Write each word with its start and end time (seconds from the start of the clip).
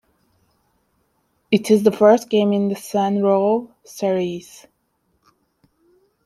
It 1.51 1.69
is 1.69 1.83
the 1.83 1.91
first 1.91 2.27
game 2.29 2.53
in 2.53 2.69
the 2.69 2.75
"Saints 2.75 3.21
Row" 3.21 3.69
series. 3.83 4.65